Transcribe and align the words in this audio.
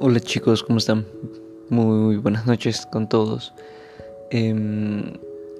Hola 0.00 0.20
chicos, 0.20 0.62
¿cómo 0.62 0.78
están? 0.78 1.04
Muy 1.70 2.18
buenas 2.18 2.46
noches 2.46 2.86
con 2.86 3.08
todos. 3.08 3.52
Em, 4.30 5.14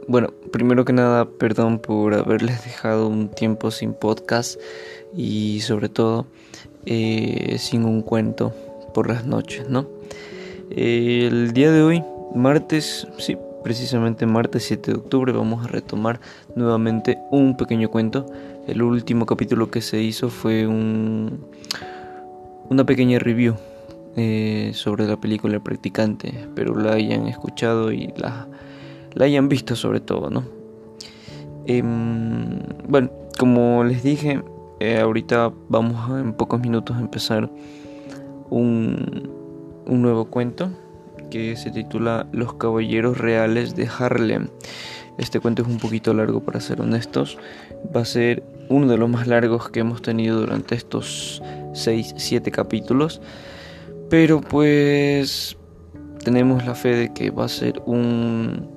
bueno, 0.06 0.32
primero 0.52 0.84
que 0.84 0.92
nada, 0.92 1.24
perdón 1.28 1.80
por 1.80 2.14
haberles 2.14 2.62
dejado 2.64 3.08
un 3.08 3.30
tiempo 3.30 3.72
sin 3.72 3.94
podcast 3.94 4.60
y 5.12 5.58
sobre 5.62 5.88
todo 5.88 6.26
eh, 6.86 7.56
sin 7.58 7.84
un 7.84 8.00
cuento 8.02 8.54
por 8.94 9.08
las 9.08 9.26
noches, 9.26 9.68
¿no? 9.68 9.88
el 10.70 11.52
día 11.52 11.72
de 11.72 11.82
hoy, 11.82 12.04
martes, 12.32 13.08
sí, 13.18 13.36
precisamente 13.64 14.24
martes 14.24 14.62
7 14.64 14.92
de 14.92 14.98
octubre, 14.98 15.32
vamos 15.32 15.64
a 15.64 15.68
retomar 15.68 16.20
nuevamente 16.54 17.18
un 17.32 17.56
pequeño 17.56 17.90
cuento. 17.90 18.24
El 18.68 18.82
último 18.82 19.26
capítulo 19.26 19.68
que 19.68 19.80
se 19.80 20.00
hizo 20.00 20.28
fue 20.30 20.64
un, 20.64 21.44
una 22.70 22.86
pequeña 22.86 23.18
review 23.18 23.56
eh, 24.16 24.72
sobre 24.74 25.06
la 25.06 25.20
película 25.20 25.54
El 25.54 25.62
Practicante. 25.62 26.28
Espero 26.28 26.74
la 26.74 26.92
hayan 26.94 27.26
escuchado 27.26 27.92
y 27.92 28.12
la, 28.16 28.48
la 29.14 29.24
hayan 29.24 29.48
visto 29.48 29.76
sobre 29.76 30.00
todo, 30.00 30.30
¿no? 30.30 30.44
Em, 31.66 32.60
bueno, 32.88 33.10
como 33.38 33.84
les 33.84 34.02
dije, 34.02 34.42
eh, 34.80 34.98
ahorita 34.98 35.52
vamos 35.68 36.10
a, 36.10 36.20
en 36.20 36.32
pocos 36.32 36.60
minutos 36.60 36.96
a 36.96 37.00
empezar 37.00 37.50
un, 38.50 39.30
un 39.86 40.02
nuevo 40.02 40.26
cuento 40.26 40.70
que 41.30 41.56
se 41.56 41.70
titula 41.70 42.26
Los 42.32 42.54
Caballeros 42.54 43.18
Reales 43.18 43.76
de 43.76 43.88
Harlem. 43.88 44.48
Este 45.18 45.40
cuento 45.40 45.62
es 45.62 45.68
un 45.68 45.78
poquito 45.78 46.14
largo 46.14 46.40
para 46.40 46.60
ser 46.60 46.80
honestos. 46.80 47.38
Va 47.94 48.02
a 48.02 48.04
ser 48.04 48.44
uno 48.68 48.86
de 48.86 48.96
los 48.96 49.08
más 49.08 49.26
largos 49.26 49.68
que 49.68 49.80
hemos 49.80 50.00
tenido 50.00 50.40
durante 50.40 50.74
estos 50.74 51.42
6-7 51.72 52.50
capítulos. 52.50 53.20
Pero 54.10 54.40
pues 54.40 55.56
tenemos 56.24 56.64
la 56.64 56.74
fe 56.74 56.94
de 56.94 57.12
que 57.12 57.30
va 57.30 57.44
a 57.44 57.48
ser 57.48 57.82
un, 57.84 58.68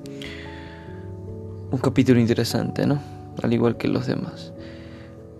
un 1.71 1.79
capítulo 1.79 2.19
interesante, 2.19 2.85
¿no? 2.85 3.01
Al 3.41 3.53
igual 3.53 3.77
que 3.77 3.88
los 3.88 4.07
demás. 4.07 4.53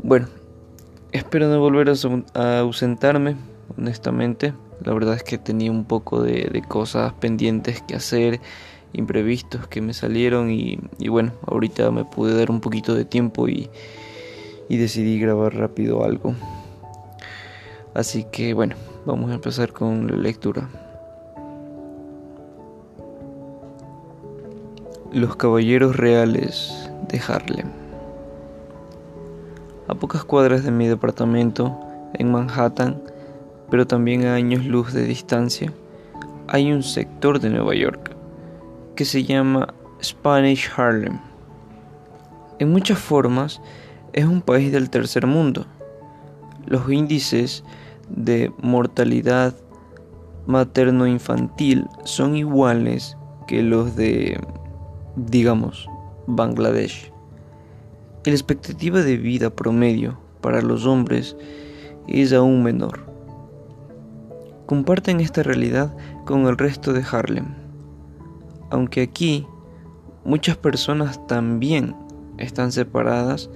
Bueno, 0.02 0.28
espero 1.12 1.48
no 1.48 1.60
volver 1.60 1.92
a 2.34 2.60
ausentarme, 2.60 3.36
honestamente. 3.78 4.54
La 4.84 4.94
verdad 4.94 5.16
es 5.16 5.24
que 5.24 5.38
tenía 5.38 5.70
un 5.70 5.86
poco 5.86 6.24
de, 6.24 6.64
cosas 6.68 7.14
pendientes 7.14 7.82
que 7.82 7.96
hacer, 7.96 8.40
imprevistos 8.94 9.68
que 9.68 9.82
me 9.82 9.94
salieron 9.94 10.50
y, 10.50 10.80
bueno, 11.08 11.34
ahorita 11.46 11.92
me 11.92 12.06
pude 12.06 12.36
dar 12.36 12.50
un 12.50 12.62
poquito 12.62 12.96
de 12.96 13.06
tiempo 13.06 13.48
y, 13.48 13.70
y 14.70 14.78
decidí 14.78 15.20
grabar 15.20 15.56
rápido 15.56 16.04
algo. 16.04 16.34
Así 17.94 18.26
que 18.32 18.54
bueno, 18.54 18.76
vamos 19.06 19.32
a 19.32 19.36
empezar 19.36 19.74
con 19.74 20.08
la 20.08 20.18
lectura. 20.18 20.70
Los 25.12 25.36
Caballeros 25.36 25.96
Reales 25.96 26.90
de 27.10 27.20
Harlem. 27.20 27.68
A 29.88 29.96
pocas 29.96 30.24
cuadras 30.24 30.64
de 30.64 30.72
mi 30.72 30.88
departamento, 30.88 31.78
en 32.14 32.32
Manhattan, 32.32 33.02
pero 33.70 33.88
también 33.88 34.26
a 34.26 34.36
años 34.36 34.66
luz 34.66 34.94
de 34.94 35.04
distancia, 35.04 35.74
hay 36.48 36.72
un 36.72 36.84
sector 36.84 37.40
de 37.40 37.50
Nueva 37.50 37.76
York 37.76 38.16
que 38.96 39.06
se 39.06 39.24
llama 39.24 39.74
Spanish 40.02 40.70
Harlem. 40.76 41.20
En 42.60 42.72
muchas 42.72 43.00
formas 43.00 43.62
es 44.14 44.26
un 44.26 44.42
país 44.42 44.72
del 44.72 44.90
tercer 44.90 45.26
mundo. 45.26 45.66
Los 46.68 46.90
índices 46.92 47.64
de 48.16 48.52
mortalidad 48.62 49.56
materno-infantil 50.48 51.88
son 52.04 52.36
iguales 52.36 53.18
que 53.48 53.64
los 53.64 53.96
de, 53.96 54.40
digamos, 55.16 55.88
Bangladesh. 56.28 57.12
La 58.26 58.32
expectativa 58.32 59.02
de 59.02 59.18
vida 59.18 59.50
promedio 59.50 60.20
para 60.42 60.62
los 60.62 60.86
hombres 60.86 61.36
es 62.08 62.34
aún 62.34 62.64
menor 62.64 63.12
comparten 64.72 65.20
esta 65.20 65.44
realidad 65.44 65.94
con 66.24 66.46
el 66.46 66.58
resto 66.58 66.94
de 66.94 67.04
Harlem. 67.12 67.56
Aunque 68.70 69.02
aquí 69.02 69.46
muchas 70.24 70.56
personas 70.56 71.28
también 71.28 71.94
están 72.38 72.72
separadas 72.72 73.50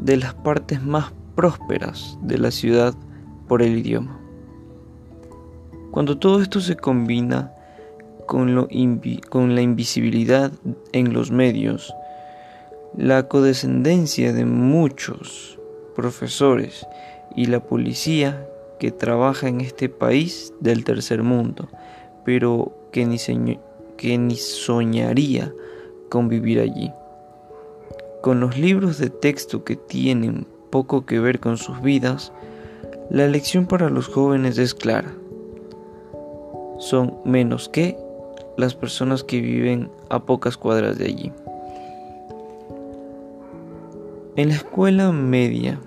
de 0.00 0.16
las 0.16 0.32
partes 0.32 0.82
más 0.82 1.12
prósperas 1.34 2.18
de 2.22 2.38
la 2.38 2.50
ciudad 2.50 2.94
por 3.48 3.62
el 3.62 3.78
idioma. 3.78 4.18
Cuando 5.90 6.16
todo 6.18 6.40
esto 6.40 6.60
se 6.60 6.76
combina 6.76 7.52
con, 8.26 8.54
la 9.54 9.62
invisibilidad 9.62 10.52
en 10.92 11.12
los 11.12 11.30
medios, 11.30 11.94
la 12.96 13.28
codescendencia 13.28 14.32
de 14.32 14.46
muchos 14.46 15.58
profesores 15.94 16.86
y 17.36 17.46
la 17.46 17.60
policía 17.60 18.46
que 18.78 18.90
trabaja 18.90 19.48
en 19.48 19.60
este 19.60 19.88
país 19.90 20.54
del 20.60 20.84
tercer 20.84 21.22
mundo, 21.22 21.68
pero 22.24 22.72
que 22.90 23.04
ni, 23.04 23.18
que 23.98 24.18
ni 24.18 24.36
soñaría 24.36 25.52
con 26.08 26.28
vivir 26.28 26.60
allí. 26.60 26.90
Con 28.22 28.40
los 28.40 28.56
libros 28.56 28.98
de 28.98 29.10
texto 29.10 29.62
que 29.64 29.76
tienen 29.76 30.46
poco 30.70 31.04
que 31.04 31.20
ver 31.20 31.38
con 31.38 31.58
sus 31.58 31.82
vidas, 31.82 32.32
la 33.10 33.26
lección 33.26 33.66
para 33.66 33.90
los 33.90 34.08
jóvenes 34.08 34.58
es 34.58 34.74
clara. 34.74 35.12
Son 36.78 37.14
menos 37.24 37.68
que 37.68 37.96
las 38.56 38.74
personas 38.74 39.24
que 39.24 39.40
viven 39.40 39.90
a 40.10 40.24
pocas 40.24 40.56
cuadras 40.56 40.98
de 40.98 41.06
allí. 41.06 41.32
En 44.36 44.48
la 44.48 44.54
escuela 44.54 45.12
media 45.12 45.78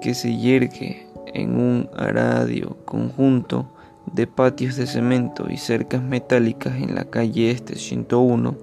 que 0.00 0.14
se 0.14 0.36
yergue 0.36 1.06
en 1.34 1.60
un 1.60 1.90
aradio 1.96 2.76
conjunto 2.84 3.66
de 4.12 4.26
patios 4.26 4.76
de 4.76 4.86
cemento 4.86 5.46
y 5.50 5.56
cercas 5.56 6.02
metálicas 6.02 6.74
en 6.76 6.94
la 6.94 7.04
calle 7.04 7.50
Este 7.50 7.76
101, 7.76 8.56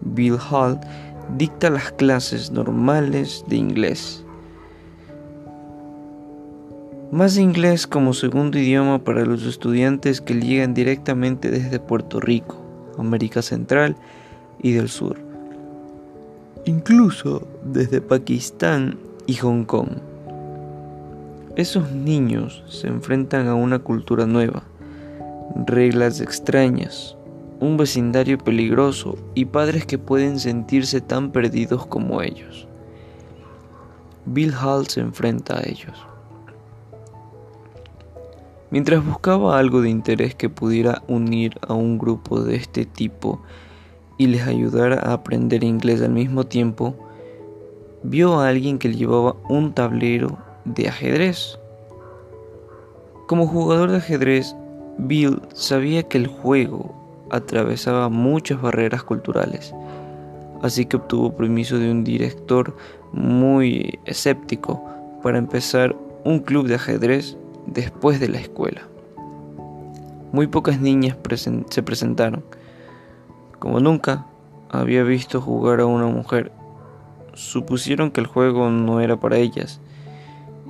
Bill 0.00 0.38
Hall 0.50 0.80
dicta 1.36 1.70
las 1.70 1.92
clases 1.92 2.50
normales 2.50 3.44
de 3.46 3.56
inglés. 3.56 4.24
Más 7.12 7.38
inglés 7.38 7.88
como 7.88 8.14
segundo 8.14 8.56
idioma 8.56 9.02
para 9.02 9.24
los 9.24 9.44
estudiantes 9.44 10.20
que 10.20 10.34
llegan 10.34 10.74
directamente 10.74 11.50
desde 11.50 11.80
Puerto 11.80 12.20
Rico, 12.20 12.56
América 12.98 13.42
Central 13.42 13.96
y 14.62 14.70
del 14.70 14.88
Sur, 14.88 15.16
incluso 16.66 17.48
desde 17.64 18.00
Pakistán 18.00 18.96
y 19.26 19.34
Hong 19.34 19.64
Kong. 19.64 19.88
Esos 21.56 21.90
niños 21.90 22.62
se 22.68 22.86
enfrentan 22.86 23.48
a 23.48 23.56
una 23.56 23.80
cultura 23.80 24.24
nueva, 24.26 24.62
reglas 25.66 26.20
extrañas, 26.20 27.16
un 27.58 27.76
vecindario 27.76 28.38
peligroso 28.38 29.18
y 29.34 29.46
padres 29.46 29.84
que 29.84 29.98
pueden 29.98 30.38
sentirse 30.38 31.00
tan 31.00 31.32
perdidos 31.32 31.86
como 31.86 32.22
ellos. 32.22 32.68
Bill 34.26 34.54
Hall 34.54 34.86
se 34.86 35.00
enfrenta 35.00 35.58
a 35.58 35.62
ellos. 35.68 36.09
Mientras 38.70 39.04
buscaba 39.04 39.58
algo 39.58 39.82
de 39.82 39.90
interés 39.90 40.36
que 40.36 40.48
pudiera 40.48 41.02
unir 41.08 41.58
a 41.66 41.74
un 41.74 41.98
grupo 41.98 42.40
de 42.40 42.54
este 42.54 42.84
tipo 42.84 43.40
y 44.16 44.28
les 44.28 44.46
ayudara 44.46 45.00
a 45.02 45.14
aprender 45.14 45.64
inglés 45.64 46.00
al 46.02 46.12
mismo 46.12 46.44
tiempo, 46.44 46.94
vio 48.04 48.38
a 48.38 48.48
alguien 48.48 48.78
que 48.78 48.94
llevaba 48.94 49.34
un 49.48 49.72
tablero 49.72 50.38
de 50.64 50.88
ajedrez. 50.88 51.58
Como 53.26 53.48
jugador 53.48 53.90
de 53.90 53.96
ajedrez, 53.96 54.54
Bill 54.98 55.42
sabía 55.52 56.04
que 56.04 56.18
el 56.18 56.28
juego 56.28 56.94
atravesaba 57.30 58.08
muchas 58.08 58.62
barreras 58.62 59.02
culturales, 59.02 59.74
así 60.62 60.86
que 60.86 60.96
obtuvo 60.96 61.36
permiso 61.36 61.76
de 61.78 61.90
un 61.90 62.04
director 62.04 62.76
muy 63.12 63.98
escéptico 64.04 64.84
para 65.24 65.38
empezar 65.38 65.96
un 66.24 66.38
club 66.38 66.68
de 66.68 66.76
ajedrez 66.76 67.36
después 67.70 68.20
de 68.20 68.28
la 68.28 68.38
escuela. 68.38 68.82
Muy 70.32 70.46
pocas 70.46 70.80
niñas 70.80 71.16
se 71.70 71.82
presentaron. 71.82 72.44
Como 73.58 73.80
nunca 73.80 74.26
había 74.68 75.02
visto 75.02 75.40
jugar 75.40 75.80
a 75.80 75.86
una 75.86 76.06
mujer, 76.06 76.52
supusieron 77.34 78.10
que 78.10 78.20
el 78.20 78.26
juego 78.26 78.70
no 78.70 79.00
era 79.00 79.18
para 79.18 79.38
ellas 79.38 79.80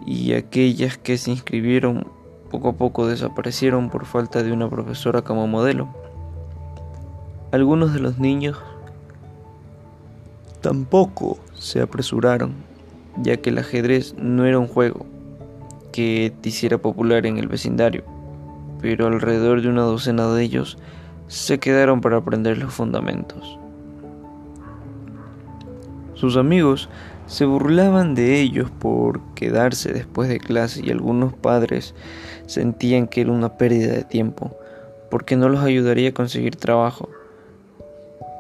y 0.06 0.32
aquellas 0.32 0.96
que 0.98 1.18
se 1.18 1.30
inscribieron 1.30 2.06
poco 2.50 2.70
a 2.70 2.72
poco 2.72 3.06
desaparecieron 3.06 3.90
por 3.90 4.06
falta 4.06 4.42
de 4.42 4.52
una 4.52 4.68
profesora 4.68 5.22
como 5.22 5.46
modelo. 5.46 5.88
Algunos 7.52 7.92
de 7.92 8.00
los 8.00 8.18
niños 8.18 8.56
tampoco 10.60 11.38
se 11.54 11.80
apresuraron, 11.80 12.54
ya 13.22 13.36
que 13.36 13.50
el 13.50 13.58
ajedrez 13.58 14.14
no 14.18 14.44
era 14.46 14.58
un 14.58 14.68
juego 14.68 15.06
que 15.90 16.32
te 16.40 16.48
hiciera 16.48 16.78
popular 16.78 17.26
en 17.26 17.38
el 17.38 17.48
vecindario. 17.48 18.04
pero 18.80 19.08
alrededor 19.08 19.60
de 19.60 19.68
una 19.68 19.82
docena 19.82 20.26
de 20.32 20.42
ellos 20.42 20.78
se 21.28 21.58
quedaron 21.58 22.00
para 22.00 22.16
aprender 22.16 22.56
los 22.56 22.72
fundamentos. 22.72 23.58
Sus 26.14 26.38
amigos 26.38 26.88
se 27.26 27.44
burlaban 27.44 28.14
de 28.14 28.40
ellos 28.40 28.70
por 28.70 29.20
quedarse 29.34 29.92
después 29.92 30.28
de 30.28 30.40
clase 30.40 30.80
y 30.84 30.90
algunos 30.90 31.34
padres 31.34 31.94
sentían 32.46 33.06
que 33.06 33.20
era 33.20 33.32
una 33.32 33.58
pérdida 33.58 33.92
de 33.92 34.04
tiempo 34.04 34.56
porque 35.10 35.36
no 35.36 35.48
los 35.48 35.60
ayudaría 35.60 36.10
a 36.10 36.14
conseguir 36.14 36.56
trabajo, 36.56 37.08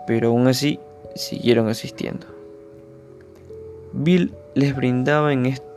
pero 0.06 0.28
aún 0.28 0.46
así 0.48 0.80
siguieron 1.14 1.68
asistiendo. 1.68 2.26
Bill 3.92 4.32
les 4.54 4.74
brindaba 4.74 5.30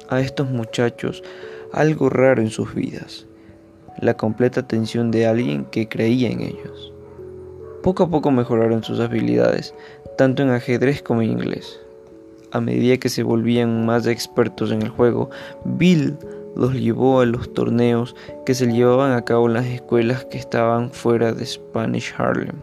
a 0.09 0.19
estos 0.19 0.49
muchachos 0.49 1.23
algo 1.73 2.09
raro 2.09 2.41
en 2.41 2.49
sus 2.49 2.73
vidas, 2.73 3.27
la 3.99 4.15
completa 4.15 4.61
atención 4.61 5.11
de 5.11 5.25
alguien 5.25 5.65
que 5.65 5.89
creía 5.89 6.29
en 6.29 6.41
ellos. 6.41 6.93
Poco 7.83 8.03
a 8.03 8.09
poco 8.09 8.31
mejoraron 8.31 8.83
sus 8.83 8.99
habilidades, 8.99 9.75
tanto 10.17 10.41
en 10.43 10.49
ajedrez 10.49 11.01
como 11.01 11.21
en 11.21 11.31
inglés 11.31 11.83
a 12.53 12.61
medida 12.61 12.97
que 12.97 13.09
se 13.09 13.23
volvían 13.23 13.85
más 13.85 14.05
expertos 14.05 14.71
en 14.71 14.83
el 14.83 14.89
juego, 14.89 15.29
Bill 15.65 16.15
los 16.55 16.73
llevó 16.75 17.19
a 17.19 17.25
los 17.25 17.51
torneos 17.51 18.15
que 18.45 18.53
se 18.53 18.67
llevaban 18.67 19.11
a 19.11 19.25
cabo 19.25 19.47
en 19.47 19.55
las 19.55 19.65
escuelas 19.65 20.25
que 20.25 20.37
estaban 20.37 20.91
fuera 20.91 21.33
de 21.33 21.45
Spanish 21.45 22.13
Harlem. 22.15 22.55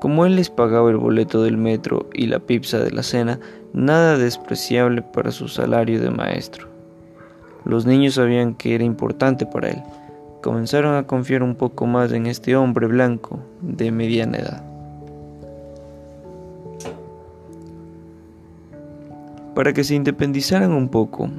Como 0.00 0.24
él 0.24 0.36
les 0.36 0.48
pagaba 0.48 0.90
el 0.90 0.96
boleto 0.96 1.42
del 1.42 1.56
metro 1.56 2.08
y 2.14 2.28
la 2.28 2.38
pizza 2.38 2.78
de 2.78 2.92
la 2.92 3.02
cena, 3.02 3.40
nada 3.72 4.16
despreciable 4.16 5.02
para 5.02 5.32
su 5.32 5.48
salario 5.48 6.00
de 6.00 6.10
maestro. 6.10 6.69
Los 7.70 7.86
niños 7.86 8.14
sabían 8.14 8.54
que 8.54 8.74
era 8.74 8.82
importante 8.82 9.46
para 9.46 9.68
él. 9.68 9.82
Comenzaron 10.42 10.96
a 10.96 11.06
confiar 11.06 11.44
un 11.44 11.54
poco 11.54 11.86
más 11.86 12.10
en 12.10 12.26
este 12.26 12.56
hombre 12.56 12.88
blanco 12.88 13.38
de 13.60 13.92
mediana 13.92 14.38
edad. 14.38 14.64
Para 19.54 19.72
que 19.72 19.84
se 19.84 19.94
independizaran 19.94 20.72
un 20.72 20.88
poco, 20.88 21.30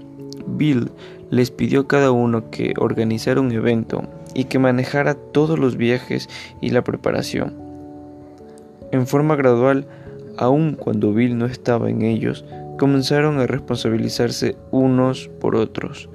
Bill 0.47 0.89
les 1.31 1.51
pidió 1.51 1.81
a 1.81 1.87
cada 1.89 2.11
uno 2.11 2.49
que 2.49 2.75
organizara 2.77 3.41
un 3.41 3.51
evento 3.51 4.03
y 4.33 4.45
que 4.45 4.57
manejara 4.57 5.15
todos 5.15 5.59
los 5.59 5.75
viajes 5.75 6.29
y 6.61 6.69
la 6.69 6.81
preparación. 6.81 7.55
En 8.93 9.05
forma 9.05 9.35
gradual, 9.35 9.85
aun 10.37 10.77
cuando 10.79 11.13
Bill 11.13 11.37
no 11.37 11.45
estaba 11.45 11.89
en 11.89 12.03
ellos, 12.03 12.45
comenzaron 12.81 13.39
a 13.39 13.45
responsabilizarse 13.45 14.57
unos 14.71 15.29
por 15.39 15.55
otros, 15.55 16.09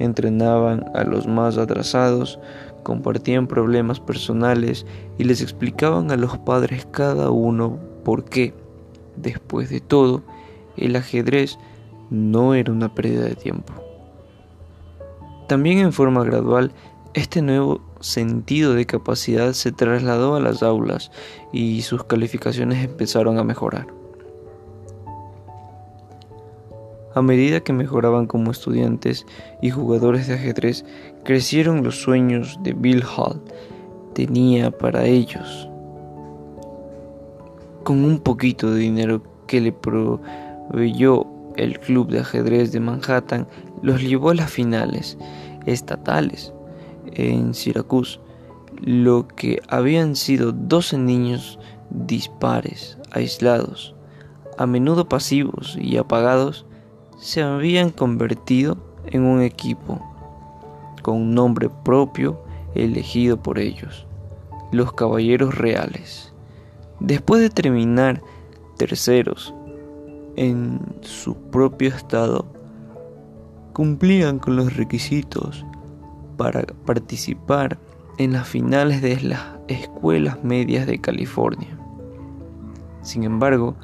entrenaban 0.00 0.84
a 0.96 1.04
los 1.04 1.28
más 1.28 1.58
atrasados, 1.58 2.40
compartían 2.82 3.46
problemas 3.46 4.00
personales 4.00 4.84
y 5.16 5.22
les 5.22 5.40
explicaban 5.42 6.10
a 6.10 6.16
los 6.16 6.36
padres 6.38 6.88
cada 6.90 7.30
uno 7.30 7.78
por 8.04 8.24
qué, 8.24 8.52
después 9.14 9.70
de 9.70 9.78
todo, 9.78 10.24
el 10.76 10.96
ajedrez 10.96 11.56
no 12.10 12.54
era 12.54 12.72
una 12.72 12.92
pérdida 12.92 13.26
de 13.26 13.36
tiempo. 13.36 13.72
También 15.46 15.78
en 15.78 15.92
forma 15.92 16.24
gradual, 16.24 16.72
este 17.14 17.42
nuevo 17.42 17.80
sentido 18.00 18.74
de 18.74 18.86
capacidad 18.86 19.52
se 19.52 19.70
trasladó 19.70 20.34
a 20.34 20.40
las 20.40 20.64
aulas 20.64 21.12
y 21.52 21.82
sus 21.82 22.02
calificaciones 22.02 22.84
empezaron 22.84 23.38
a 23.38 23.44
mejorar. 23.44 23.97
A 27.14 27.22
medida 27.22 27.60
que 27.60 27.72
mejoraban 27.72 28.26
como 28.26 28.50
estudiantes 28.50 29.26
y 29.62 29.70
jugadores 29.70 30.26
de 30.26 30.34
ajedrez, 30.34 30.84
crecieron 31.24 31.82
los 31.82 32.00
sueños 32.00 32.58
de 32.62 32.74
Bill 32.74 33.02
Hall. 33.02 33.40
Tenía 34.14 34.70
para 34.70 35.04
ellos, 35.06 35.68
con 37.84 38.04
un 38.04 38.18
poquito 38.18 38.70
de 38.70 38.80
dinero 38.80 39.22
que 39.46 39.60
le 39.60 39.72
pro 39.72 40.20
yo, 40.94 41.26
el 41.56 41.80
club 41.80 42.08
de 42.08 42.20
ajedrez 42.20 42.72
de 42.72 42.80
Manhattan, 42.80 43.46
los 43.82 44.02
llevó 44.02 44.30
a 44.30 44.34
las 44.34 44.50
finales 44.50 45.16
estatales 45.66 46.52
en 47.14 47.54
Syracuse, 47.54 48.20
lo 48.80 49.26
que 49.26 49.60
habían 49.68 50.14
sido 50.14 50.52
12 50.52 50.98
niños 50.98 51.58
dispares, 51.90 52.98
aislados, 53.10 53.94
a 54.56 54.66
menudo 54.66 55.08
pasivos 55.08 55.76
y 55.80 55.96
apagados, 55.96 56.66
se 57.18 57.42
habían 57.42 57.90
convertido 57.90 58.78
en 59.06 59.24
un 59.24 59.42
equipo 59.42 60.00
con 61.02 61.16
un 61.16 61.34
nombre 61.34 61.68
propio 61.84 62.40
elegido 62.74 63.42
por 63.42 63.58
ellos, 63.58 64.06
los 64.72 64.92
Caballeros 64.92 65.56
Reales. 65.56 66.32
Después 67.00 67.40
de 67.40 67.50
terminar 67.50 68.22
terceros 68.76 69.54
en 70.36 70.80
su 71.00 71.34
propio 71.34 71.88
estado 71.88 72.46
cumplían 73.72 74.38
con 74.38 74.56
los 74.56 74.76
requisitos 74.76 75.64
para 76.36 76.62
participar 76.86 77.78
en 78.18 78.32
las 78.32 78.46
finales 78.46 79.02
de 79.02 79.20
las 79.20 79.42
escuelas 79.68 80.42
medias 80.44 80.86
de 80.86 81.00
California. 81.00 81.78
Sin 83.02 83.24
embargo, 83.24 83.76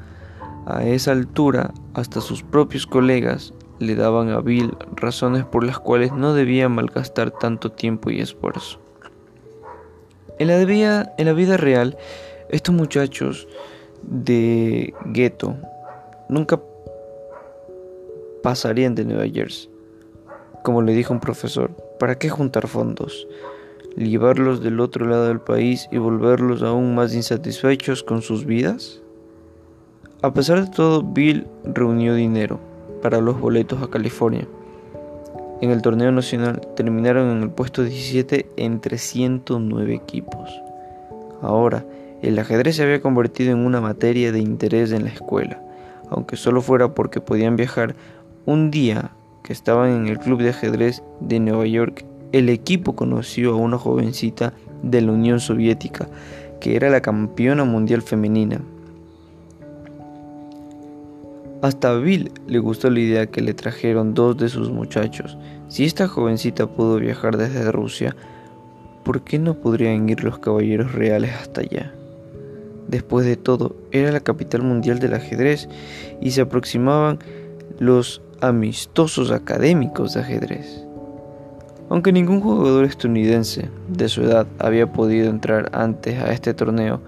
a 0.65 0.83
esa 0.83 1.11
altura 1.11 1.73
hasta 1.93 2.21
sus 2.21 2.43
propios 2.43 2.87
colegas 2.87 3.53
le 3.79 3.95
daban 3.95 4.29
a 4.29 4.39
Bill 4.39 4.75
razones 4.95 5.43
por 5.45 5.63
las 5.63 5.79
cuales 5.79 6.11
no 6.11 6.33
debía 6.33 6.69
malgastar 6.69 7.31
tanto 7.31 7.71
tiempo 7.71 8.09
y 8.09 8.19
esfuerzo. 8.19 8.79
En 10.39 10.47
la, 10.47 11.13
en 11.17 11.25
la 11.25 11.33
vida 11.33 11.57
real, 11.57 11.97
estos 12.49 12.73
muchachos 12.73 13.47
de 14.01 14.93
gueto 15.05 15.55
nunca 16.29 16.59
pasarían 18.43 18.95
de 18.95 19.05
Nueva 19.05 19.27
Jersey. 19.27 19.69
Como 20.63 20.81
le 20.81 20.93
dijo 20.93 21.13
un 21.13 21.19
profesor, 21.19 21.71
¿para 21.99 22.17
qué 22.17 22.29
juntar 22.29 22.67
fondos? 22.67 23.27
¿Llevarlos 23.95 24.61
del 24.61 24.79
otro 24.79 25.05
lado 25.05 25.27
del 25.27 25.39
país 25.39 25.87
y 25.91 25.97
volverlos 25.97 26.63
aún 26.63 26.95
más 26.95 27.13
insatisfechos 27.13 28.03
con 28.03 28.21
sus 28.21 28.45
vidas? 28.45 29.01
A 30.25 30.33
pesar 30.33 30.65
de 30.65 30.71
todo, 30.71 31.03
Bill 31.03 31.45
reunió 31.63 32.15
dinero 32.15 32.59
para 33.03 33.21
los 33.21 33.39
boletos 33.39 33.83
a 33.83 33.91
California. 33.91 34.47
En 35.61 35.69
el 35.69 35.83
torneo 35.83 36.11
nacional 36.11 36.61
terminaron 36.75 37.29
en 37.29 37.43
el 37.43 37.51
puesto 37.51 37.83
17 37.83 38.47
entre 38.57 38.97
109 38.97 39.93
equipos. 39.93 40.49
Ahora, 41.43 41.85
el 42.23 42.39
ajedrez 42.39 42.77
se 42.77 42.83
había 42.83 43.01
convertido 43.01 43.51
en 43.51 43.59
una 43.59 43.81
materia 43.81 44.31
de 44.31 44.39
interés 44.39 44.91
en 44.93 45.03
la 45.03 45.11
escuela 45.11 45.61
aunque 46.09 46.37
solo 46.37 46.61
fuera 46.61 46.93
porque 46.93 47.21
podían 47.21 47.55
viajar. 47.55 47.95
Un 48.45 48.71
día 48.71 49.11
que 49.43 49.53
estaban 49.53 49.91
en 49.91 50.07
el 50.07 50.17
club 50.17 50.41
de 50.41 50.49
ajedrez 50.49 51.03
de 51.19 51.39
Nueva 51.39 51.65
York, 51.65 52.03
el 52.31 52.49
equipo 52.49 52.95
conoció 52.95 53.53
a 53.53 53.57
una 53.57 53.77
jovencita 53.77 54.53
de 54.81 55.01
la 55.01 55.11
Unión 55.11 55.39
Soviética, 55.39 56.07
que 56.59 56.75
era 56.75 56.89
la 56.89 57.01
campeona 57.01 57.63
mundial 57.63 58.01
femenina. 58.01 58.61
Hasta 61.61 61.91
a 61.91 61.95
Bill 61.95 62.31
le 62.47 62.59
gustó 62.59 62.89
la 62.89 62.99
idea 62.99 63.27
que 63.27 63.41
le 63.41 63.53
trajeron 63.53 64.13
dos 64.13 64.37
de 64.37 64.49
sus 64.49 64.69
muchachos. 64.69 65.37
Si 65.67 65.85
esta 65.85 66.07
jovencita 66.07 66.67
pudo 66.67 66.97
viajar 66.97 67.37
desde 67.37 67.71
Rusia, 67.71 68.15
¿por 69.03 69.23
qué 69.23 69.39
no 69.39 69.55
podrían 69.55 70.07
ir 70.09 70.23
los 70.23 70.39
caballeros 70.39 70.91
reales 70.93 71.31
hasta 71.33 71.61
allá? 71.61 71.93
Después 72.87 73.25
de 73.25 73.35
todo, 73.35 73.75
era 73.91 74.11
la 74.11 74.19
capital 74.19 74.61
mundial 74.61 74.99
del 74.99 75.15
ajedrez 75.15 75.67
y 76.21 76.31
se 76.31 76.41
aproximaban 76.41 77.19
los 77.79 78.21
amistosos 78.41 79.31
académicos 79.31 80.13
de 80.13 80.19
ajedrez. 80.19 80.83
Aunque 81.89 82.11
ningún 82.11 82.41
jugador 82.41 82.85
estadounidense 82.85 83.69
de 83.87 84.09
su 84.09 84.23
edad 84.23 84.47
había 84.59 84.91
podido 84.91 85.29
entrar 85.29 85.69
antes 85.73 86.19
a 86.21 86.31
este 86.31 86.53
torneo, 86.53 87.01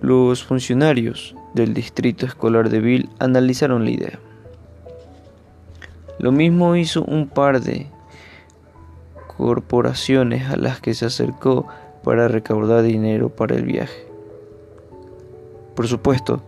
los 0.00 0.44
funcionarios 0.44 1.34
del 1.54 1.74
distrito 1.74 2.26
escolar 2.26 2.70
de 2.70 2.80
Bill 2.80 3.10
analizaron 3.18 3.84
la 3.84 3.90
idea. 3.90 4.18
Lo 6.18 6.32
mismo 6.32 6.76
hizo 6.76 7.04
un 7.04 7.28
par 7.28 7.60
de 7.60 7.86
corporaciones 9.36 10.48
a 10.50 10.56
las 10.56 10.80
que 10.80 10.94
se 10.94 11.06
acercó 11.06 11.66
para 12.04 12.28
recaudar 12.28 12.82
dinero 12.82 13.28
para 13.28 13.56
el 13.56 13.64
viaje. 13.64 14.06
Por 15.74 15.88
supuesto 15.88 16.42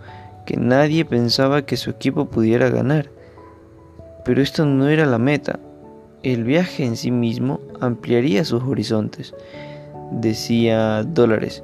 que 0.47 0.57
nadie 0.57 1.05
pensaba 1.05 1.63
que 1.63 1.77
su 1.77 1.91
equipo 1.91 2.27
pudiera 2.27 2.69
ganar, 2.69 3.11
pero 4.25 4.43
esto 4.43 4.65
no 4.67 4.89
era 4.89 5.07
la 5.07 5.19
meta. 5.19 5.59
El 6.23 6.45
viaje 6.45 6.85
en 6.85 6.97
sí 6.97 7.11
mismo 7.11 7.61
ampliaría 7.81 8.45
sus 8.45 8.63
horizontes, 8.63 9.35
decía 10.13 11.03
Dólares. 11.03 11.63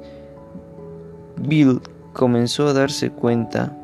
Bill 1.37 1.81
comenzó 2.13 2.67
a 2.67 2.73
darse 2.73 3.09
cuenta 3.09 3.75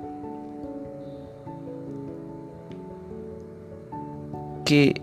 que 4.66 5.02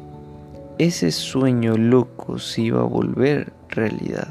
ese 0.78 1.10
sueño 1.10 1.76
loco 1.76 2.38
se 2.38 2.62
iba 2.62 2.80
a 2.80 2.84
volver 2.84 3.52
realidad. 3.68 4.28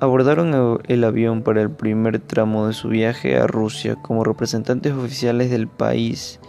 Abordaron 0.00 0.80
el 0.88 1.04
avión 1.04 1.42
para 1.42 1.60
el 1.60 1.70
primer 1.70 2.20
tramo 2.20 2.66
de 2.66 2.72
su 2.72 2.88
viaje 2.88 3.36
a 3.36 3.46
Rusia 3.46 3.96
como 3.96 4.24
representantes 4.24 4.94
oficiales 4.94 5.50
del 5.50 5.68
país 5.68 6.40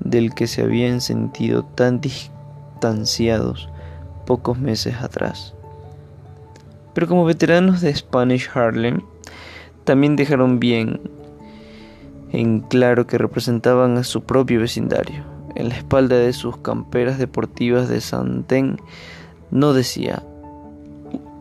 del 0.00 0.34
que 0.34 0.46
se 0.46 0.62
habían 0.62 1.02
sentido 1.02 1.64
tan 1.64 2.00
distanciados 2.00 3.68
pocos 4.24 4.58
meses 4.58 4.96
atrás. 5.02 5.54
Pero 6.94 7.06
como 7.06 7.24
veteranos 7.26 7.80
de 7.82 7.94
Spanish 7.94 8.48
Harlem, 8.54 9.02
también 9.84 10.16
dejaron 10.16 10.58
bien 10.58 11.00
en 12.32 12.60
claro 12.60 13.06
que 13.06 13.18
representaban 13.18 13.96
a 13.96 14.04
su 14.04 14.22
propio 14.22 14.60
vecindario. 14.60 15.22
En 15.54 15.68
la 15.68 15.76
espalda 15.76 16.16
de 16.16 16.32
sus 16.32 16.56
camperas 16.56 17.18
deportivas 17.18 17.88
de 17.88 18.00
Santén 18.00 18.78
no 19.50 19.72
decía 19.72 20.22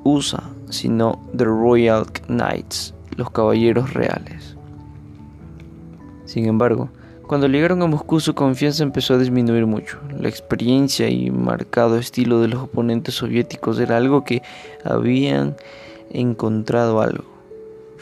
USA, 0.03 0.43
sino 0.69 1.19
The 1.35 1.45
Royal 1.45 2.05
Knights, 2.27 2.93
los 3.17 3.31
caballeros 3.31 3.93
reales. 3.93 4.55
Sin 6.25 6.45
embargo, 6.45 6.89
cuando 7.27 7.47
llegaron 7.47 7.81
a 7.81 7.87
Moscú 7.87 8.19
su 8.19 8.35
confianza 8.35 8.83
empezó 8.83 9.15
a 9.15 9.17
disminuir 9.17 9.65
mucho. 9.65 9.97
La 10.19 10.29
experiencia 10.29 11.09
y 11.09 11.31
marcado 11.31 11.97
estilo 11.97 12.39
de 12.41 12.49
los 12.49 12.63
oponentes 12.63 13.15
soviéticos 13.15 13.79
era 13.79 13.97
algo 13.97 14.23
que 14.23 14.43
habían 14.83 15.55
encontrado 16.11 17.01
algo. 17.01 17.32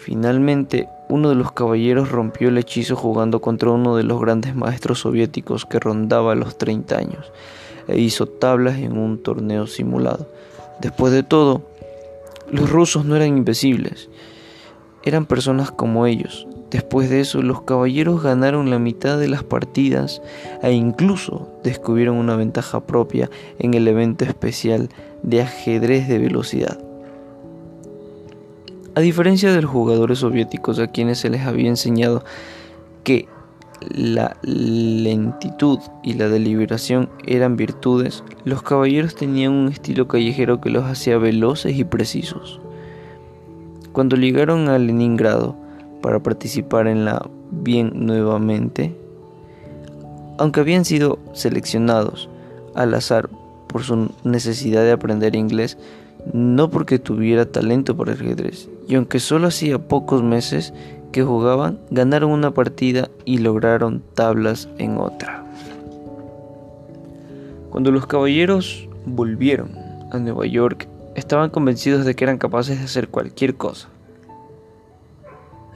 Finalmente, 0.01 0.89
uno 1.09 1.29
de 1.29 1.35
los 1.35 1.51
caballeros 1.51 2.09
rompió 2.09 2.49
el 2.49 2.57
hechizo 2.57 2.95
jugando 2.95 3.39
contra 3.39 3.69
uno 3.69 3.95
de 3.95 4.03
los 4.03 4.19
grandes 4.19 4.55
maestros 4.55 4.99
soviéticos 4.99 5.67
que 5.67 5.79
rondaba 5.79 6.33
los 6.33 6.57
30 6.57 6.97
años 6.97 7.31
e 7.87 7.99
hizo 7.99 8.25
tablas 8.25 8.79
en 8.79 8.97
un 8.97 9.21
torneo 9.21 9.67
simulado. 9.67 10.27
Después 10.79 11.13
de 11.13 11.21
todo, 11.21 11.61
los 12.49 12.67
rusos 12.69 13.05
no 13.05 13.15
eran 13.15 13.27
invisibles, 13.27 14.09
eran 15.03 15.27
personas 15.27 15.69
como 15.69 16.07
ellos, 16.07 16.47
Después 16.71 17.09
de 17.09 17.19
eso, 17.19 17.41
los 17.41 17.63
caballeros 17.63 18.23
ganaron 18.23 18.69
la 18.69 18.79
mitad 18.79 19.19
de 19.19 19.27
las 19.27 19.43
partidas 19.43 20.21
e 20.63 20.71
incluso 20.71 21.49
descubrieron 21.65 22.15
una 22.15 22.37
ventaja 22.37 22.79
propia 22.79 23.29
en 23.59 23.73
el 23.73 23.89
evento 23.89 24.23
especial 24.23 24.87
de 25.21 25.41
ajedrez 25.41 26.07
de 26.07 26.17
velocidad. 26.17 26.79
A 28.93 28.99
diferencia 28.99 29.53
de 29.53 29.61
los 29.61 29.71
jugadores 29.71 30.19
soviéticos 30.19 30.79
a 30.79 30.87
quienes 30.87 31.19
se 31.19 31.29
les 31.29 31.41
había 31.41 31.69
enseñado 31.69 32.23
que 33.03 33.27
la 33.89 34.35
lentitud 34.43 35.79
y 36.03 36.13
la 36.13 36.27
deliberación 36.27 37.09
eran 37.25 37.55
virtudes, 37.55 38.23
los 38.43 38.61
caballeros 38.63 39.15
tenían 39.15 39.53
un 39.53 39.69
estilo 39.69 40.07
callejero 40.07 40.59
que 40.59 40.69
los 40.69 40.83
hacía 40.83 41.17
veloces 41.17 41.77
y 41.77 41.85
precisos. 41.85 42.59
Cuando 43.93 44.17
llegaron 44.17 44.67
a 44.67 44.77
Leningrado, 44.77 45.55
para 46.01 46.21
participar 46.21 46.87
en 46.87 47.05
la 47.05 47.29
bien 47.51 47.91
nuevamente, 47.93 48.95
aunque 50.37 50.59
habían 50.59 50.83
sido 50.83 51.19
seleccionados 51.33 52.29
al 52.73 52.93
azar 52.93 53.29
por 53.71 53.83
su 53.83 54.11
necesidad 54.23 54.83
de 54.83 54.91
aprender 54.91 55.35
inglés, 55.35 55.77
no 56.33 56.69
porque 56.69 56.99
tuviera 56.99 57.45
talento 57.45 57.95
para 57.95 58.13
el 58.13 58.19
ajedrez, 58.19 58.69
y 58.87 58.95
aunque 58.95 59.19
solo 59.19 59.47
hacía 59.47 59.79
pocos 59.79 60.21
meses 60.21 60.73
que 61.11 61.23
jugaban, 61.23 61.79
ganaron 61.89 62.31
una 62.31 62.51
partida 62.51 63.09
y 63.25 63.39
lograron 63.39 64.03
tablas 64.13 64.69
en 64.77 64.97
otra. 64.97 65.45
Cuando 67.69 67.91
los 67.91 68.05
caballeros 68.05 68.87
volvieron 69.05 69.71
a 70.11 70.19
Nueva 70.19 70.45
York, 70.45 70.87
estaban 71.15 71.49
convencidos 71.49 72.05
de 72.05 72.15
que 72.15 72.23
eran 72.23 72.37
capaces 72.37 72.77
de 72.77 72.85
hacer 72.85 73.07
cualquier 73.07 73.55
cosa. 73.55 73.87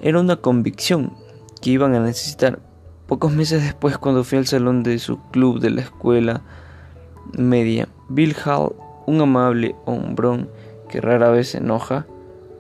Era 0.02 0.20
una 0.20 0.36
convicción 0.36 1.14
que 1.62 1.72
iban 1.72 1.96
a 1.96 2.00
necesitar. 2.00 2.60
Pocos 3.08 3.32
meses 3.32 3.64
después, 3.64 3.98
cuando 3.98 4.24
fui 4.24 4.38
al 4.38 4.48
salón 4.48 4.84
de 4.84 5.00
su 5.00 5.20
club 5.32 5.60
de 5.60 5.70
la 5.70 5.82
escuela 5.82 6.42
media, 7.38 7.88
Bill 8.10 8.36
Hall, 8.46 8.76
un 9.06 9.22
amable 9.22 9.76
hombrón 9.86 10.50
que 10.90 11.02
rara 11.02 11.30
vez 11.30 11.50
se 11.50 11.60
enoja, 11.60 12.06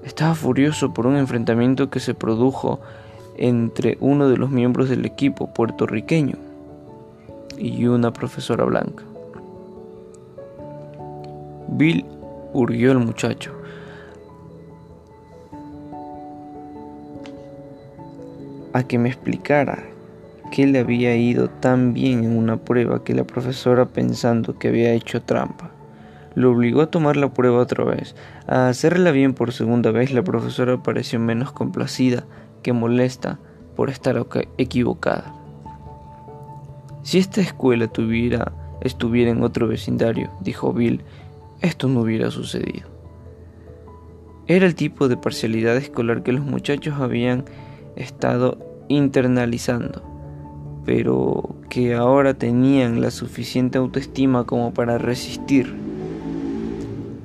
estaba 0.03 0.35
furioso 0.35 0.93
por 0.93 1.07
un 1.07 1.15
enfrentamiento 1.17 1.89
que 1.89 1.99
se 1.99 2.13
produjo 2.13 2.79
entre 3.37 3.97
uno 3.99 4.29
de 4.29 4.37
los 4.37 4.49
miembros 4.49 4.89
del 4.89 5.05
equipo 5.05 5.53
puertorriqueño 5.53 6.37
y 7.57 7.87
una 7.87 8.11
profesora 8.13 8.65
blanca. 8.65 9.03
Bill 11.67 12.05
urgió 12.53 12.91
al 12.91 12.99
muchacho 12.99 13.51
a 18.73 18.83
que 18.83 18.97
me 18.97 19.09
explicara 19.09 19.94
que 20.51 20.67
le 20.67 20.79
había 20.79 21.15
ido 21.15 21.49
tan 21.49 21.93
bien 21.93 22.23
en 22.23 22.37
una 22.37 22.57
prueba 22.57 23.03
que 23.03 23.13
la 23.13 23.25
profesora 23.25 23.85
pensando 23.85 24.57
que 24.57 24.69
había 24.69 24.93
hecho 24.93 25.21
trampa. 25.21 25.71
Lo 26.35 26.51
obligó 26.51 26.81
a 26.81 26.91
tomar 26.91 27.15
la 27.15 27.33
prueba 27.33 27.59
otra 27.59 27.85
vez. 27.85 28.15
A 28.47 28.67
hacerla 28.67 29.11
bien 29.11 29.33
por 29.33 29.53
segunda 29.53 29.91
vez, 29.91 30.11
la 30.11 30.23
profesora 30.23 30.81
pareció 30.83 31.19
menos 31.19 31.51
complacida 31.51 32.25
que 32.61 32.73
molesta 32.73 33.39
por 33.75 33.89
estar 33.89 34.25
equivocada. 34.57 35.33
Si 37.03 37.19
esta 37.19 37.39
escuela 37.39 37.87
tuviera, 37.87 38.51
estuviera 38.81 39.31
en 39.31 39.43
otro 39.43 39.67
vecindario, 39.67 40.31
dijo 40.41 40.73
Bill, 40.73 41.03
esto 41.61 41.87
no 41.87 42.01
hubiera 42.01 42.31
sucedido. 42.31 42.87
Era 44.47 44.65
el 44.65 44.75
tipo 44.75 45.07
de 45.07 45.17
parcialidad 45.17 45.77
escolar 45.77 46.23
que 46.23 46.31
los 46.31 46.43
muchachos 46.43 46.95
habían 46.99 47.45
estado 47.95 48.59
internalizando, 48.87 50.03
pero 50.85 51.55
que 51.69 51.95
ahora 51.95 52.35
tenían 52.35 53.01
la 53.01 53.11
suficiente 53.11 53.77
autoestima 53.77 54.45
como 54.45 54.73
para 54.73 54.97
resistir. 54.97 55.73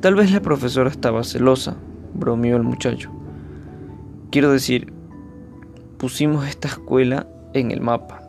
Tal 0.01 0.15
vez 0.15 0.33
la 0.33 0.41
profesora 0.41 0.89
estaba 0.89 1.23
celosa, 1.25 1.77
bromeó 2.15 2.57
el 2.57 2.63
muchacho. 2.63 3.11
Quiero 4.31 4.51
decir, 4.51 4.93
pusimos 5.99 6.49
esta 6.49 6.69
escuela 6.69 7.27
en 7.53 7.71
el 7.71 7.83
mapa. 7.83 8.23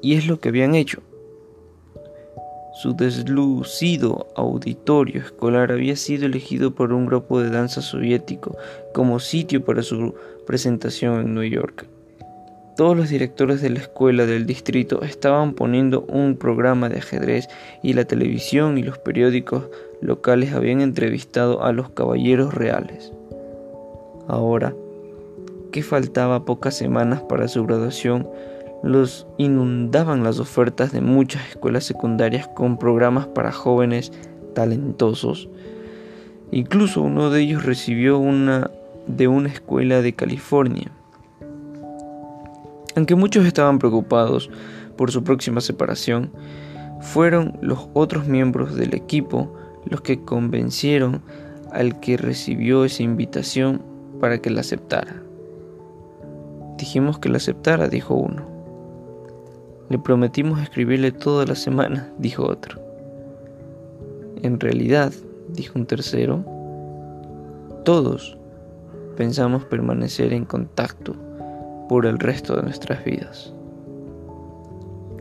Y 0.00 0.14
es 0.14 0.26
lo 0.26 0.40
que 0.40 0.48
habían 0.48 0.74
hecho. 0.74 1.02
Su 2.82 2.94
deslucido 2.94 4.26
auditorio 4.34 5.20
escolar 5.20 5.70
había 5.70 5.96
sido 5.96 6.26
elegido 6.26 6.74
por 6.74 6.92
un 6.92 7.06
grupo 7.06 7.40
de 7.40 7.50
danza 7.50 7.82
soviético 7.82 8.56
como 8.92 9.20
sitio 9.20 9.64
para 9.64 9.82
su 9.82 10.14
presentación 10.46 11.20
en 11.20 11.34
New 11.34 11.44
York. 11.44 11.86
Todos 12.76 12.96
los 12.96 13.08
directores 13.08 13.62
de 13.62 13.70
la 13.70 13.78
escuela 13.78 14.26
del 14.26 14.46
distrito 14.46 15.02
estaban 15.02 15.54
poniendo 15.54 16.04
un 16.08 16.36
programa 16.36 16.88
de 16.88 16.98
ajedrez 16.98 17.48
y 17.84 17.92
la 17.92 18.04
televisión 18.04 18.78
y 18.78 18.82
los 18.82 18.98
periódicos 18.98 19.66
locales 20.00 20.52
habían 20.54 20.80
entrevistado 20.80 21.62
a 21.62 21.72
los 21.72 21.90
caballeros 21.90 22.52
reales. 22.52 23.12
Ahora, 24.26 24.74
que 25.70 25.84
faltaba 25.84 26.44
pocas 26.44 26.76
semanas 26.76 27.22
para 27.22 27.46
su 27.46 27.64
graduación, 27.64 28.28
los 28.82 29.26
inundaban 29.38 30.24
las 30.24 30.40
ofertas 30.40 30.90
de 30.90 31.00
muchas 31.00 31.48
escuelas 31.48 31.84
secundarias 31.84 32.48
con 32.48 32.76
programas 32.78 33.28
para 33.28 33.52
jóvenes 33.52 34.12
talentosos. 34.54 35.48
Incluso 36.50 37.02
uno 37.02 37.30
de 37.30 37.42
ellos 37.42 37.64
recibió 37.64 38.18
una 38.18 38.70
de 39.06 39.28
una 39.28 39.48
escuela 39.48 40.02
de 40.02 40.12
California. 40.14 40.90
Aunque 42.96 43.14
muchos 43.14 43.44
estaban 43.46 43.78
preocupados 43.78 44.50
por 44.96 45.10
su 45.10 45.24
próxima 45.24 45.60
separación, 45.60 46.30
fueron 47.00 47.58
los 47.60 47.88
otros 47.92 48.26
miembros 48.26 48.76
del 48.76 48.94
equipo 48.94 49.52
los 49.84 50.00
que 50.00 50.22
convencieron 50.22 51.22
al 51.72 52.00
que 52.00 52.16
recibió 52.16 52.84
esa 52.84 53.02
invitación 53.02 53.82
para 54.20 54.38
que 54.38 54.50
la 54.50 54.60
aceptara. 54.60 55.22
Dijimos 56.78 57.18
que 57.18 57.28
la 57.28 57.36
aceptara, 57.38 57.88
dijo 57.88 58.14
uno. 58.14 58.46
Le 59.90 59.98
prometimos 59.98 60.60
escribirle 60.62 61.12
toda 61.12 61.44
la 61.44 61.54
semana, 61.54 62.10
dijo 62.18 62.44
otro. 62.44 62.80
En 64.42 64.58
realidad, 64.60 65.12
dijo 65.48 65.78
un 65.78 65.86
tercero, 65.86 66.44
todos 67.84 68.38
pensamos 69.16 69.64
permanecer 69.64 70.32
en 70.32 70.44
contacto 70.44 71.14
por 71.88 72.06
el 72.06 72.18
resto 72.18 72.56
de 72.56 72.62
nuestras 72.62 73.04
vidas. 73.04 73.52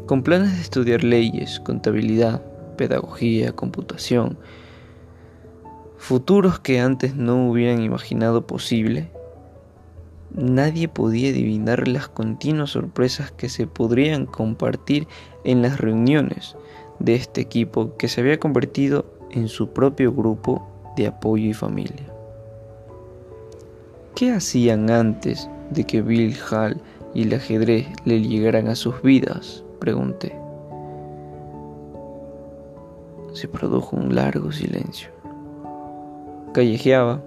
Con 0.06 0.24
planes 0.24 0.54
de 0.54 0.62
estudiar 0.62 1.04
leyes, 1.04 1.60
contabilidad, 1.60 2.42
pedagogía, 2.78 3.54
computación, 3.54 4.38
futuros 5.98 6.60
que 6.60 6.80
antes 6.80 7.16
no 7.16 7.50
hubieran 7.50 7.82
imaginado 7.82 8.46
posible, 8.46 9.10
Nadie 10.36 10.88
podía 10.88 11.30
adivinar 11.30 11.88
las 11.88 12.08
continuas 12.08 12.72
sorpresas 12.72 13.32
que 13.32 13.50
se 13.50 13.68
podrían 13.68 14.26
compartir 14.26 15.08
en 15.44 15.62
las 15.62 15.80
reuniones 15.80 16.56
de 16.98 17.14
este 17.14 17.42
equipo 17.42 17.96
que 17.98 18.08
se 18.08 18.22
había 18.22 18.40
convertido 18.40 19.06
en 19.30 19.48
su 19.48 19.70
propio 19.70 20.12
grupo 20.12 20.68
de 20.96 21.06
apoyo 21.06 21.50
y 21.50 21.54
familia. 21.54 22.12
¿Qué 24.16 24.32
hacían 24.32 24.90
antes 24.90 25.48
de 25.74 25.84
que 25.86 26.02
Bill 26.02 26.36
Hall 26.50 26.82
y 27.14 27.24
el 27.24 27.34
ajedrez 27.34 27.88
le 28.06 28.22
llegaran 28.22 28.68
a 28.68 28.76
sus 28.76 29.02
vidas? 29.02 29.64
pregunté. 29.80 30.36
Se 33.34 33.48
produjo 33.48 33.98
un 33.98 34.16
largo 34.16 34.52
silencio. 34.52 35.10
Callejeaba 36.54 37.22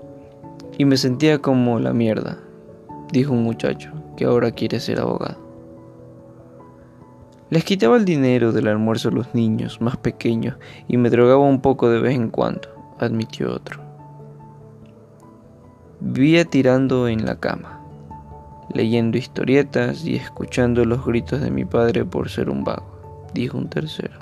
y 0.79 0.85
me 0.85 0.97
sentía 0.97 1.39
como 1.39 1.79
la 1.81 1.93
mierda, 1.93 2.39
dijo 3.13 3.33
un 3.33 3.43
muchacho 3.43 3.91
que 4.17 4.25
ahora 4.25 4.53
quiere 4.53 4.81
ser 4.81 5.01
abogado. 5.01 5.47
Les 7.49 7.65
quitaba 7.65 7.97
el 7.97 8.05
dinero 8.05 8.53
del 8.53 8.67
almuerzo 8.67 9.09
a 9.09 9.13
los 9.13 9.35
niños 9.35 9.81
más 9.81 9.97
pequeños 9.97 10.57
y 10.89 10.97
me 10.97 11.11
drogaba 11.11 11.45
un 11.45 11.61
poco 11.61 11.89
de 11.89 12.01
vez 12.01 12.17
en 12.17 12.31
cuando, 12.31 12.69
admitió 12.99 13.53
otro. 13.55 13.81
Vivía 16.01 16.45
tirando 16.45 17.09
en 17.09 17.25
la 17.25 17.37
cama, 17.37 17.76
leyendo 18.73 19.19
historietas 19.19 20.05
y 20.05 20.17
escuchando 20.17 20.85
los 20.85 21.05
gritos 21.05 21.41
de 21.41 21.51
mi 21.51 21.65
padre 21.65 22.05
por 22.05 22.29
ser 22.29 22.51
un 22.51 22.65
vago, 22.65 23.29
dijo 23.35 23.59
un 23.59 23.69
tercero. 23.69 24.19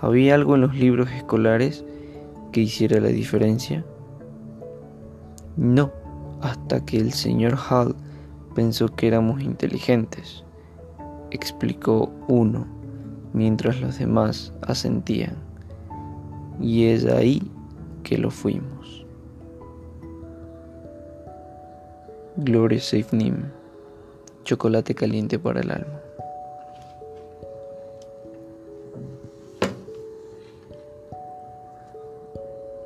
¿Había 0.00 0.34
algo 0.34 0.56
en 0.56 0.62
los 0.62 0.74
libros 0.74 1.10
escolares 1.10 1.84
que 2.50 2.62
hiciera 2.62 3.00
la 3.00 3.08
diferencia? 3.08 3.84
No, 5.56 5.92
hasta 6.40 6.84
que 6.84 6.98
el 6.98 7.12
señor 7.12 7.56
Hall 7.56 7.94
pensó 8.54 8.88
que 8.88 9.06
éramos 9.06 9.42
inteligentes, 9.42 10.44
explicó 11.30 12.10
uno, 12.28 12.66
mientras 13.32 13.80
los 13.80 13.98
demás 13.98 14.52
asentían. 14.62 15.36
Y 16.60 16.86
es 16.86 17.06
ahí 17.06 17.42
que 18.02 18.18
lo 18.18 18.30
fuimos. 18.30 18.71
Gloria 22.36 22.80
Safe 22.80 23.08
Nim, 23.12 23.44
chocolate 24.44 24.94
caliente 24.94 25.38
para 25.38 25.60
el 25.60 25.70
alma. 25.70 26.00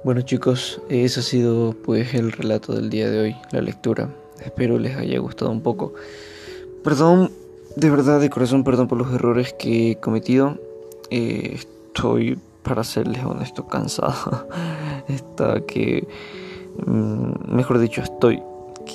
Bueno 0.03 0.23
chicos, 0.23 0.81
ese 0.89 1.21
ha 1.21 1.23
sido 1.23 1.75
pues 1.85 2.15
el 2.15 2.33
relato 2.33 2.75
del 2.75 2.91
día 2.91 3.09
de 3.09 3.21
hoy, 3.21 3.37
la 3.53 3.61
lectura. 3.61 4.09
Espero 4.45 4.79
les 4.79 4.97
haya 4.97 5.19
gustado 5.21 5.51
un 5.53 5.63
poco. 5.63 5.95
Perdón, 6.83 7.31
de 7.77 7.91
verdad, 7.91 8.21
de 8.21 8.31
corazón, 8.31 8.65
perdón 8.65 8.89
por 8.89 8.99
los 8.99 9.13
errores 9.13 9.53
que 9.53 9.93
he 9.93 9.97
cometido. 9.97 10.59
Eh, 11.11 11.53
estoy, 11.55 12.39
para 12.63 12.83
serles 12.83 13.25
honesto, 13.25 13.67
cansado. 13.69 14.49
Está 15.09 15.61
que, 15.61 16.07
mm, 16.85 17.55
mejor 17.55 17.79
dicho, 17.79 18.01
estoy 18.03 18.43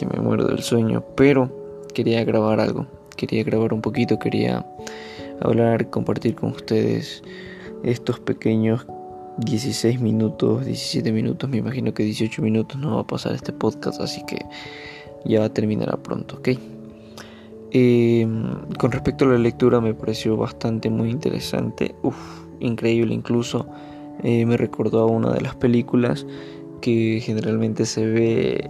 me 0.05 0.19
muero 0.21 0.45
del 0.47 0.61
sueño, 0.63 1.03
pero 1.15 1.49
quería 1.93 2.23
grabar 2.23 2.59
algo. 2.59 2.87
Quería 3.15 3.43
grabar 3.43 3.73
un 3.73 3.81
poquito, 3.81 4.19
quería 4.19 4.65
hablar, 5.41 5.89
compartir 5.89 6.35
con 6.35 6.51
ustedes 6.51 7.23
estos 7.83 8.19
pequeños 8.19 8.85
16 9.37 9.99
minutos, 9.99 10.65
17 10.65 11.11
minutos, 11.11 11.49
me 11.49 11.57
imagino 11.57 11.93
que 11.93 12.03
18 12.03 12.41
minutos 12.41 12.79
no 12.79 12.95
va 12.95 13.01
a 13.01 13.07
pasar 13.07 13.33
este 13.33 13.53
podcast, 13.53 13.99
así 14.01 14.23
que 14.25 14.45
ya 15.25 15.47
terminará 15.49 15.97
pronto, 15.97 16.37
¿ok? 16.37 16.49
Eh, 17.73 18.27
con 18.77 18.91
respecto 18.91 19.25
a 19.25 19.29
la 19.29 19.37
lectura 19.37 19.79
me 19.79 19.93
pareció 19.93 20.35
bastante 20.35 20.89
muy 20.89 21.09
interesante, 21.09 21.95
Uf, 22.03 22.17
increíble 22.59 23.13
incluso, 23.13 23.65
eh, 24.23 24.45
me 24.45 24.57
recordó 24.57 24.99
a 24.99 25.05
una 25.05 25.31
de 25.31 25.41
las 25.41 25.55
películas 25.55 26.25
que 26.81 27.21
generalmente 27.23 27.85
se 27.85 28.05
ve, 28.05 28.69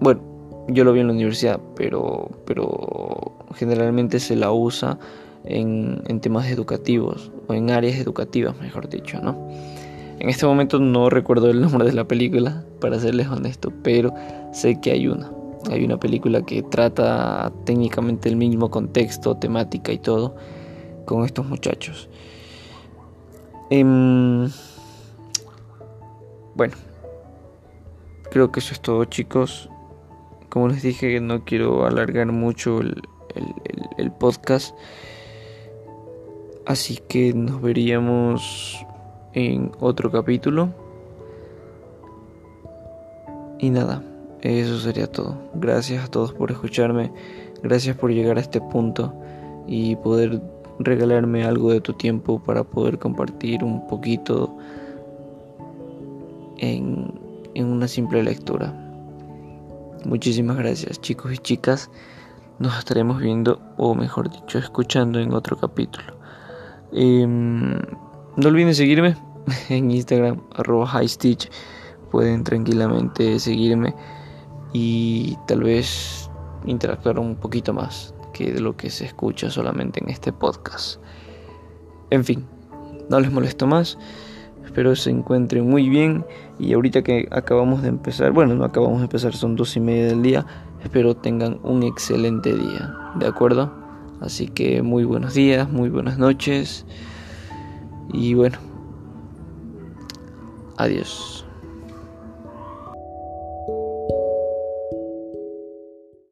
bueno, 0.00 0.20
yo 0.68 0.84
lo 0.84 0.92
vi 0.92 1.00
en 1.00 1.08
la 1.08 1.12
universidad, 1.12 1.60
pero, 1.74 2.30
pero 2.46 3.36
generalmente 3.54 4.20
se 4.20 4.36
la 4.36 4.52
usa 4.52 4.98
en, 5.44 6.02
en 6.06 6.20
temas 6.20 6.46
educativos 6.48 7.32
o 7.46 7.54
en 7.54 7.70
áreas 7.70 7.98
educativas, 7.98 8.58
mejor 8.60 8.88
dicho, 8.88 9.20
¿no? 9.20 9.48
En 10.20 10.28
este 10.28 10.46
momento 10.46 10.80
no 10.80 11.10
recuerdo 11.10 11.48
el 11.48 11.60
nombre 11.60 11.84
de 11.84 11.92
la 11.92 12.04
película, 12.04 12.64
para 12.80 12.98
serles 12.98 13.28
honesto, 13.28 13.72
pero 13.82 14.12
sé 14.52 14.80
que 14.80 14.90
hay 14.90 15.06
una. 15.06 15.30
Hay 15.70 15.84
una 15.84 15.98
película 15.98 16.42
que 16.42 16.62
trata 16.62 17.52
técnicamente 17.64 18.28
el 18.28 18.36
mismo 18.36 18.70
contexto, 18.70 19.36
temática 19.36 19.92
y 19.92 19.98
todo 19.98 20.34
con 21.04 21.24
estos 21.24 21.46
muchachos. 21.46 22.08
Em, 23.70 24.48
bueno, 26.54 26.74
creo 28.30 28.50
que 28.50 28.60
eso 28.60 28.72
es 28.72 28.80
todo 28.80 29.04
chicos. 29.04 29.68
Como 30.48 30.68
les 30.68 30.82
dije, 30.82 31.20
no 31.20 31.44
quiero 31.44 31.84
alargar 31.86 32.32
mucho 32.32 32.80
el, 32.80 34.12
podcast. 34.18 34.74
Así 36.66 36.98
que 37.08 37.34
nos 37.34 37.60
veríamos 37.60 38.84
en 39.34 39.72
otro 39.78 40.10
capítulo. 40.10 40.70
Y 43.58 43.70
nada, 43.70 44.02
eso 44.40 44.78
sería 44.78 45.06
todo. 45.06 45.36
Gracias 45.54 46.04
a 46.04 46.08
todos 46.08 46.32
por 46.32 46.50
escucharme, 46.50 47.12
gracias 47.62 47.96
por 47.96 48.10
llegar 48.10 48.38
a 48.38 48.40
este 48.40 48.60
punto 48.60 49.12
y 49.66 49.96
poder 49.96 50.40
regalarme 50.78 51.44
algo 51.44 51.72
de 51.72 51.80
tu 51.80 51.92
tiempo 51.92 52.40
para 52.42 52.64
poder 52.64 52.98
compartir 52.98 53.64
un 53.64 53.86
poquito 53.86 54.56
en 56.58 57.12
una 57.54 57.88
simple 57.88 58.22
lectura. 58.22 58.87
Muchísimas 60.04 60.56
gracias 60.56 61.00
chicos 61.00 61.32
y 61.32 61.38
chicas. 61.38 61.90
Nos 62.58 62.78
estaremos 62.78 63.20
viendo, 63.20 63.60
o 63.76 63.94
mejor 63.94 64.30
dicho, 64.30 64.58
escuchando 64.58 65.18
en 65.18 65.32
otro 65.32 65.56
capítulo. 65.56 66.16
Em, 66.92 67.72
no 68.36 68.48
olviden 68.48 68.74
seguirme 68.74 69.16
en 69.68 69.90
Instagram, 69.90 70.40
arroba 70.54 71.02
highstitch. 71.02 71.50
Pueden 72.10 72.44
tranquilamente 72.44 73.38
seguirme 73.38 73.94
y 74.72 75.36
tal 75.46 75.62
vez 75.64 76.30
interactuar 76.64 77.18
un 77.18 77.36
poquito 77.36 77.72
más 77.72 78.14
que 78.32 78.52
de 78.52 78.60
lo 78.60 78.76
que 78.76 78.90
se 78.90 79.04
escucha 79.04 79.50
solamente 79.50 80.02
en 80.02 80.10
este 80.10 80.32
podcast. 80.32 81.00
En 82.10 82.24
fin, 82.24 82.46
no 83.10 83.20
les 83.20 83.32
molesto 83.32 83.66
más. 83.66 83.98
Espero 84.64 84.94
se 84.94 85.10
encuentren 85.10 85.68
muy 85.68 85.88
bien. 85.88 86.24
Y 86.58 86.72
ahorita 86.72 87.02
que 87.02 87.28
acabamos 87.30 87.82
de 87.82 87.88
empezar, 87.88 88.32
bueno, 88.32 88.54
no 88.54 88.64
acabamos 88.64 88.98
de 88.98 89.04
empezar, 89.04 89.34
son 89.34 89.56
dos 89.56 89.76
y 89.76 89.80
media 89.80 90.06
del 90.06 90.22
día. 90.22 90.46
Espero 90.82 91.16
tengan 91.16 91.60
un 91.62 91.82
excelente 91.82 92.54
día, 92.54 92.94
¿de 93.18 93.26
acuerdo? 93.26 93.72
Así 94.20 94.48
que 94.48 94.82
muy 94.82 95.04
buenos 95.04 95.34
días, 95.34 95.70
muy 95.70 95.88
buenas 95.88 96.18
noches. 96.18 96.84
Y 98.12 98.34
bueno, 98.34 98.58
adiós. 100.76 101.47